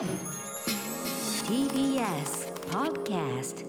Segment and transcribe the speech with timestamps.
[0.00, 0.08] TBS
[2.70, 3.66] Podcast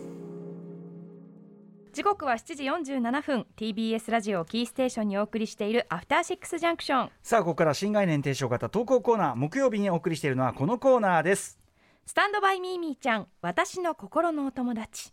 [1.91, 3.45] 時刻は7時47分。
[3.57, 11.59] TBS ラジオキーステーションにお送りしているアフターシックスジャンクションさあここから新概念提唱型投稿コーナー木曜日にお送りしているのはこのコーナーです。
[12.05, 15.11] スタンドバイミーミーちゃん私の心のお友達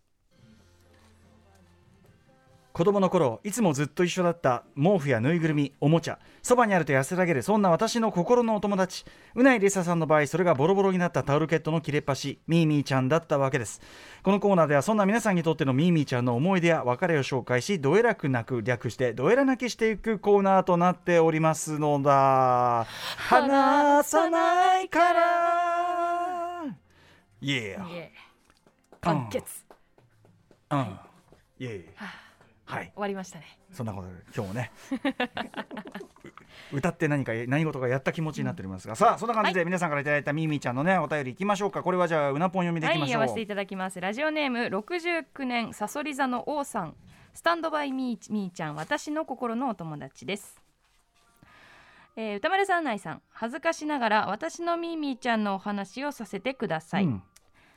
[2.79, 9.05] 子供の頃いつもずっと一緒だった毛布やぬいぐるみおもちゃそばにあると安らげるそんな私の心のお友達。
[9.35, 13.81] うないりささんの場合それがボロボロになったタオルケットの切れっ端ミーミーちゃんだったわけです。
[14.23, 22.87] このコーナーではそんな皆さんにとってのミーミーちゃんの思い出や別れを紹介しどえらく泣く略してどえら泣きしていくコーナーとなっておりますのだ。
[23.17, 26.65] 離さないから。
[27.41, 29.65] イエーイエー完結。
[30.71, 31.01] うん。
[31.59, 32.28] イエー
[32.69, 32.93] はい。
[32.93, 33.59] 終わりましたね。
[33.73, 34.71] そんなことで今日もね。
[36.71, 41.83] う 歌って何か何事かやった気持ちになっておりますが、さあそんな感じで皆さんからいただいたミーミーちゃんのねお便りいきましょうか。
[41.83, 43.99] これはじゃあうなぽん読みでいきましょう、はいせていただきます。
[44.03, 46.95] ラジオネーム69年さそり座の王さん。
[47.33, 50.61] スタンドバイミーミーちゃん私の心のお友達です。
[52.17, 53.23] えー歌丸さん内さん。
[53.31, 57.23] 恥ずかしながら私のミーミーちゃんのお話をさせてください、うん。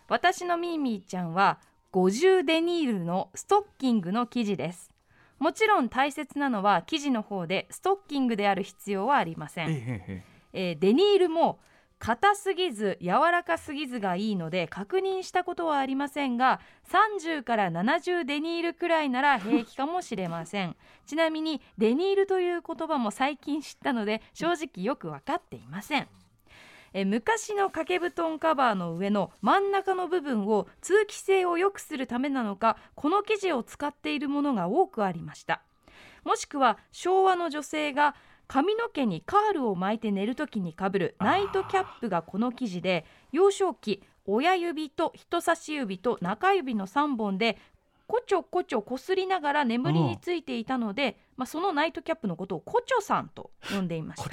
[0.09, 1.59] 私のミーミーちゃんは
[1.91, 4.91] 50デニールのストッキングの生地です。
[5.39, 10.23] もちろん大切なのは生地の方でストッキングである必要はありません。
[10.53, 11.59] えデニールも
[12.01, 16.59] 硬すぎず柔らかすぎずがいいので確認したことはありませんが
[16.91, 20.75] 30から70デニールくらいなら平気かもしれません。
[21.05, 26.07] ちなみにデニールという言葉も最近知ったので正直よく分かっていません
[26.93, 35.61] えー昔の掛け布団カバーの上の真ん中の部分を通気性を良くするためなのかこの生地を使っているものが多くありました。
[36.23, 38.15] もしくは昭和の女性が
[38.47, 47.57] 髪の毛にカールを巻いて寝るときにかぶるナイトキャップがこの生地で幼少期親指と人差し指と中指の3本で
[48.07, 54.29] こちょこちょこすりながら眠りについていたので、まあ、そのナイトキャップのことをコチョさんと呼んでいました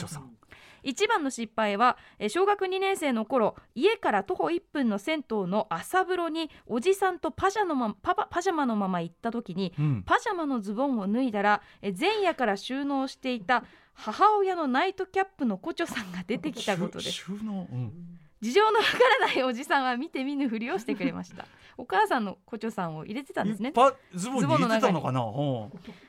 [0.82, 10.02] 一番の失敗はえー小学2年生の頃家から徒歩1分の銭湯の朝風呂におじさんとパジャのまパパパジャマのまま行った時にうん。
[10.06, 17.10] パジャマのズボンを脱いだらえ前夜から収納していた母親のナイトキャップのコチョさんが出てきたことです。
[17.10, 17.92] 収収納、うん。
[18.40, 18.88] 事情のわか
[19.20, 21.44] らないおじさんは見て見ぬふりをしてくれました。
[21.76, 23.72] お母さんのコチョさんを入れてたんですね。
[24.14, 25.20] ズボンのかな？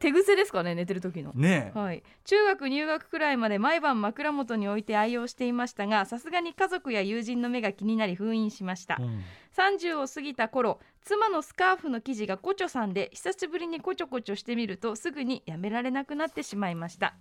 [0.00, 1.30] 手癖ですかね寝てる時の。
[1.34, 9.22] うんねえ、はい、中学入学くらいまで毎晩枕元に置いて愛用していましたがさすがに家族や友人の目が気になり封印しました、うん。
[9.56, 17.14] 30を過ぎた頃妻のスカーフの生地がコチョさんで久しぶりにコチョコチョしてみるとすぐにやめられなくなってしまいました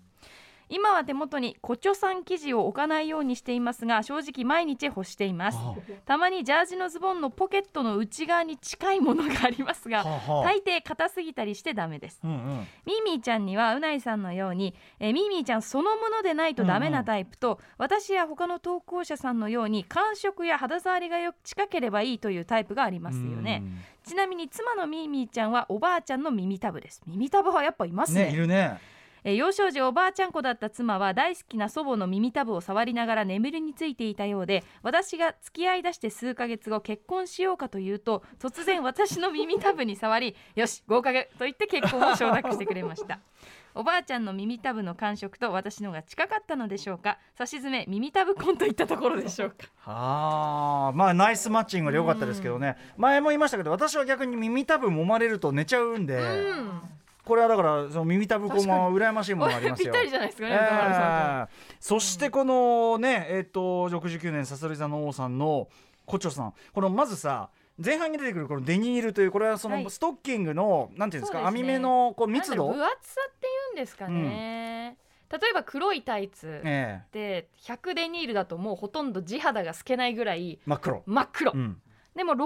[0.70, 5.58] 今は手元にコチョさん生地を置かないようにしていますが正直毎日干しています。
[5.58, 5.76] は
[6.06, 10.44] たまにジャージのズボンのポケットの内側に近いものがありますがあはあはあ。
[10.44, 12.20] 大抵硬すぎたりしてダメです。
[12.24, 12.68] うんうん。
[12.86, 23.64] ミーミーちゃんにはうないさんのように、えーミーミーちゃんそのものでないとダメなタイプと、私や他の投稿者さんのように感触や肌触りがよ近ければいいというタイプがありますよね。
[24.06, 27.02] ちなみに妻のミーミーちゃんはおばあちゃんの耳たぶです。
[27.08, 28.26] 耳たぶはやっぱいますね。
[28.26, 28.80] ねいるね
[29.24, 43.20] えー幼少時おばあちゃん子だった妻は大好きな祖母の耳たぶを触りながら眠りについていたようで私が付き合いだして数ヶ月後結婚しようかというと突然私の耳たぶに触り よし合格と言って結婚を承諾してくれました。
[43.76, 47.20] おばあちゃんの耳たぶの感触と私のが近かったのでしょうか？
[47.36, 49.68] 差し詰め耳たぶ婚といったところでしょうか？
[49.86, 50.92] あ。
[50.94, 52.78] ーまあナイスマッチングでよかったですけどね。
[52.98, 56.82] 前も言いましたけど私は逆に耳たぶ揉まれると寝ちゃうんで、うん
[57.30, 61.48] これはだからその耳たぶこも羨ましいものがあります ぴっよたりじゃないですかね、えー
[61.80, 65.68] そしてこのねえっ、と69年さそり座の王さんの
[66.08, 66.54] コチョさん。
[66.74, 67.50] このまずさ
[67.84, 69.84] 前半に出てくるこのデニールというこれはそはい。
[69.84, 72.68] のストッキングの、なんていうんですか網目のこう密度？
[72.68, 74.98] 分厚さっていうんですかね、
[75.32, 77.14] 例えば黒いタイツええ。
[77.14, 81.82] で100デニールだともうほとんど地肌が透けないぐらい真っ黒、真っ黒、うん、
[82.16, 82.38] でも60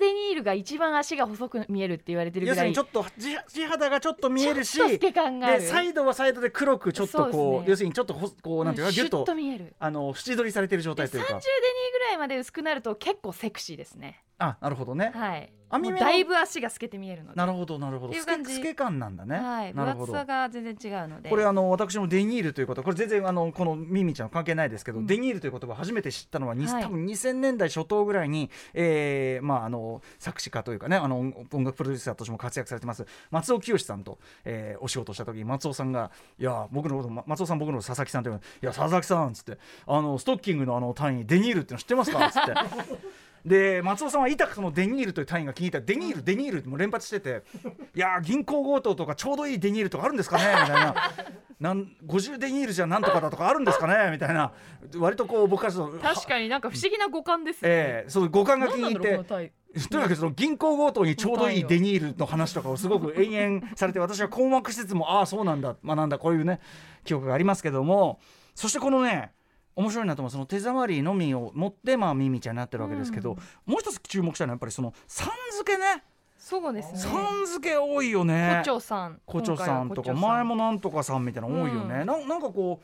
[0.00, 2.74] デニールが一番足が細く見えるって言われてる要ぐらい。
[2.74, 7.66] するにちょっと地地肌がちょっと見えるしでサイドはサイドで黒くちょっとこうね。
[7.68, 9.74] 要するにちょっとほこうなんていうかギュッとと見える。
[9.78, 11.46] あの縁取りされてる状で30デニー態というか
[11.92, 15.52] ぐらいまで薄くなると結構セクシーですねあなるほどね、はい。
[15.72, 17.36] 網目だいぶ足が透けて見えるので。
[17.36, 18.12] なるほどなるほど。
[18.12, 19.72] 透け透け感なんだね、はい。
[19.72, 21.30] 分厚さが全然違うので。
[21.30, 22.82] これあの私もデニールということ。
[22.82, 25.06] これ全然あのこのミミちゃん関係ないですけど、うん。
[25.06, 26.82] デニールという言葉初めて知ったのは、にはい。
[26.82, 42.52] 多分2000年代初頭ぐらいに、えーまあ、あの作詞家というかねあの音音楽プロデューサーとしても活躍されてます松尾清さんと、えーお仕事をした時に松尾さんが「いや僕のことま松尾さん僕のこと佐々木さん」といういや佐々木さん」っつってあのストッキングのあの単位デニールっての知ってますか?」っつって。
[43.44, 45.80] で松尾さんは痛くそのデニールという単位が気に入った。
[45.80, 47.42] デニールデニールってもう連発してて
[47.94, 50.94] 「いやー銀行強盗とかちょうどいいデニールとかあるんですかね?」みたいな
[51.58, 54.52] 「なん50デニールじゃなんとかだとかあるんですかね?」みたいな。
[54.96, 59.50] 割とこう僕からすると確かになんか不思議な五感ですね、ええその五感が気に入って。
[59.88, 66.60] とにかくその銀行強盗にちょうどいいデニールの話とかをすごく延々されて私は困惑しつつもああそうなんだ学んだこういうね
[67.04, 68.20] 記憶がありますけども。
[68.54, 69.32] そしてこのね
[69.74, 73.72] 面白いなと思うその手触りのみを持ってまあミミちゃんになってるわけですけど、うん。
[73.72, 76.04] もう一つ注目したのはやっぱりそのさん付けね。
[76.38, 76.98] そうですね。
[76.98, 78.62] さん付け多いよね。
[78.64, 79.20] 胡蝶さん。
[79.24, 82.06] 胡蝶さんとか前もなんとかさんみたいなの多いよね、うん。
[82.06, 82.82] ななんかこ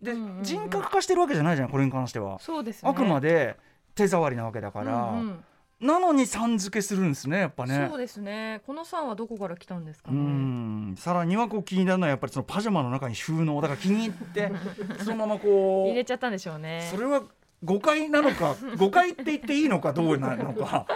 [0.00, 0.44] うで、うんうんうん。
[0.44, 2.90] 人格化してるわけじゃないじゃんこれに関しては、そうですね。
[2.90, 3.56] あくまで
[3.94, 5.44] 手触りなわけだから、うんうん
[5.80, 7.86] なのにさん付けするんですねやっぱね。
[7.88, 8.60] そうですね。
[8.66, 10.94] このさんはどこから来たんですかうねん。
[10.98, 14.52] さらにはこう気になるのはやっぱりそのパジャマの中に収納だから気に入って
[15.02, 16.86] そのままこう入れちゃったんでしょうね。
[16.90, 17.22] それは
[17.62, 20.86] 誤解なのか誤解って言っていいのかどうなのか。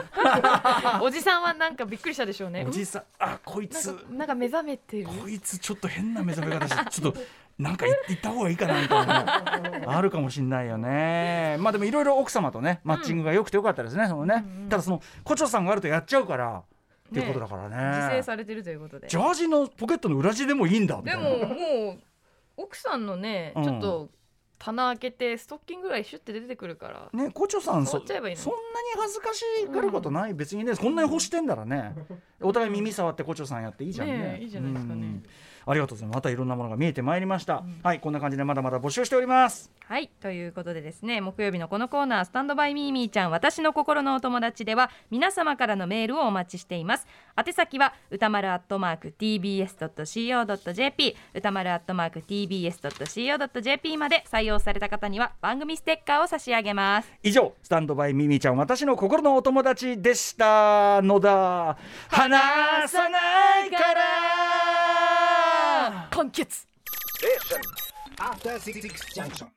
[1.02, 2.64] おじさんはなんかびっくりしたでしょうね。
[2.66, 3.92] おじさんあこいつ。
[3.92, 5.06] かなんか目覚めてる。
[5.06, 7.20] こいつちょっと変な目覚め方してちょっと
[7.58, 11.56] なんか言言った方がいいかなみたいな あるかもしんないよね。
[11.60, 16.62] まあでもいろいろ奥様とねマッチングが良くてよかったですね、そのね、ただその胡蝶さんがあるとやっちゃうから。
[17.06, 17.96] っていうことだからね。
[17.98, 19.08] 自制されてるということで。
[19.08, 21.22] ジャージのポケットの裏地でもいいんだみたいな。
[21.22, 21.98] でももう
[22.56, 23.64] 奥さんのねうん。
[23.64, 24.10] ちょっと
[24.58, 27.10] 棚開けてストッキングぐらいシュッて出てくるから。
[27.12, 28.34] ね、胡蝶さんそそんなに
[28.96, 31.94] 恥ずかしがることない、別にねこんなに欲してんだらね。
[32.40, 34.38] お互い耳触って胡蝶さんやっていいじゃんね。
[34.40, 35.00] いいじゃないですかね。
[35.00, 35.22] うん
[35.66, 36.16] ありがとうございます。
[36.16, 39.70] またいろんなものが見えてまいりました、はいこんな感じでまだまだ募集しております。
[39.86, 47.06] はいということでですね木曜日のこのコーナー「スタンドバイミーミーちゃん私の心のお友達」では皆様からのメールをお待ちしています。
[47.36, 57.12] 宛先は歌丸アットマーク tbs.co.jp 歌丸アットマーク tbs.co.jp まで採用された方には番組ステッカーを差し上げます。
[57.22, 61.02] 以上スタンドバイミミちゃん私の心のお友達でした。
[61.02, 61.76] のだ
[62.08, 63.93] 話さないから
[66.24, 66.66] 完結
[68.18, 69.54] After Six Junction.